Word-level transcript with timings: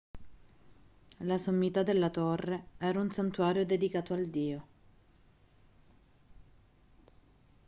la 1.19 1.37
sommità 1.37 1.83
della 1.83 2.09
torre 2.09 2.69
era 2.79 2.99
un 2.99 3.11
santuario 3.11 3.67
dedicato 3.67 4.15
al 4.15 4.25
dio 4.25 4.67